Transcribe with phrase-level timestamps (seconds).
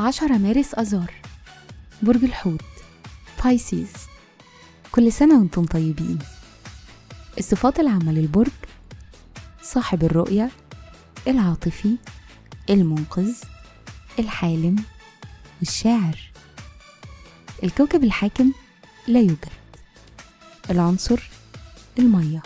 [0.00, 1.14] عشرة مارس أذار
[2.02, 2.64] برج الحوت
[3.44, 3.92] بايسيز
[4.92, 6.18] كل سنة وأنتم طيبين.
[7.38, 8.50] الصفات العامة للبرج
[9.62, 10.50] صاحب الرؤية
[11.28, 11.96] العاطفي
[12.70, 13.34] المنقذ
[14.18, 14.84] الحالم
[15.60, 16.18] والشاعر
[17.64, 18.52] الكوكب الحاكم
[19.08, 19.59] لا يوجد.
[20.70, 21.30] العنصر
[21.98, 22.42] المية.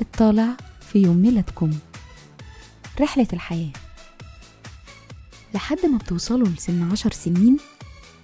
[0.00, 0.56] الطالع
[0.92, 1.78] في يوم ميلادكم.
[3.00, 3.72] رحلة الحياة.
[5.54, 7.56] لحد ما بتوصلوا لسن عشر سنين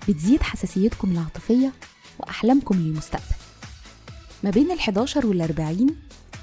[0.08, 1.72] بتزيد حساسيتكم العاطفية
[2.19, 3.34] وأحلامكم للمستقبل.
[4.45, 5.97] ما بين الحداشر والأربعين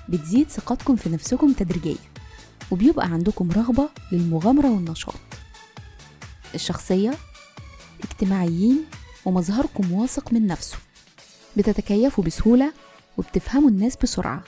[0.10, 1.98] بتزيد ثقتكم في نفسكم تدريجيا
[2.72, 5.16] وبيبقى عندكم رغبة للمغامرة والنشاط.
[6.56, 7.14] الشخصية
[8.04, 8.86] اجتماعيين
[9.26, 10.78] ومظهركم واثق من نفسه.
[11.58, 12.74] بتتكيفوا بسهولة
[13.18, 14.44] وبتفهموا الناس بسرعة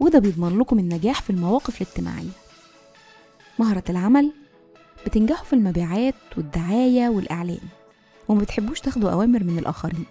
[0.00, 2.30] وده بيضمن لكم النجاح في المواقف الاجتماعية.
[3.58, 4.32] مهرة العمل
[5.06, 7.60] بتنجحوا في المبيعات والدعاية والإعلان
[8.28, 10.04] وما بتحبوش تاخدوا أوامر من الآخرين.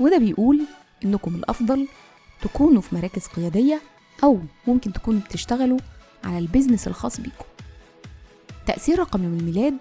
[0.00, 0.60] وده بيقول
[1.04, 1.88] إنكم الأفضل
[2.42, 3.80] تكونوا في مراكز قيادية
[4.24, 5.78] أو ممكن تكونوا بتشتغلوا
[6.24, 7.44] على البيزنس الخاص بيكم.
[8.66, 9.78] تأثير رقم يوم الميلاد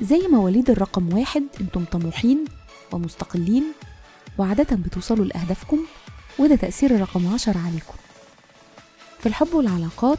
[0.00, 2.44] زي مواليد الرقم واحد أنتم طموحين
[2.92, 3.64] ومستقلين
[4.38, 5.78] وعادة بتوصلوا لأهدافكم
[6.38, 7.94] وده تأثير الرقم عشر عليكم.
[9.20, 10.18] في الحب والعلاقات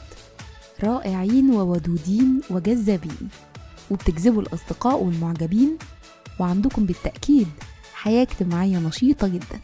[0.84, 3.30] رائعين وودودين وجذابين
[3.92, 5.78] وبتجذبوا الأصدقاء والمعجبين
[6.40, 7.48] وعندكم بالتأكيد
[7.94, 9.60] حياة اجتماعية نشيطة جدا.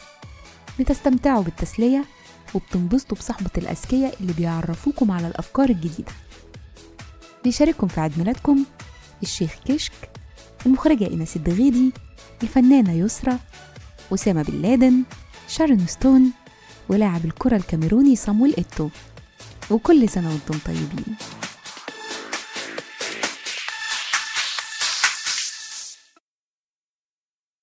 [0.80, 2.06] بتستمتعوا بالتسلية
[2.54, 6.12] وبتنبسطوا بصحبة الأذكياء اللي بيعرفوكم على الأفكار الجديدة.
[7.44, 8.66] بيشارككم في عيد ميلادكم
[9.24, 9.94] الشيخ كشك
[10.66, 11.92] المخرجة إيناس الدغيدي
[12.44, 13.38] الفنانة يسرى
[14.14, 15.04] أسامة بن لادن
[15.48, 16.32] شارون ستون
[16.90, 18.90] ولاعب الكرة الكاميروني صامويل إيتو.
[19.72, 21.16] وكل سنة وأنتم طيبين.